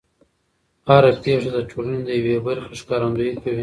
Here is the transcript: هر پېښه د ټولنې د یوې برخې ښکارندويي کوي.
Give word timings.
هر 0.87 1.03
پېښه 1.23 1.49
د 1.55 1.57
ټولنې 1.71 1.99
د 2.07 2.09
یوې 2.19 2.35
برخې 2.45 2.73
ښکارندويي 2.81 3.33
کوي. 3.41 3.59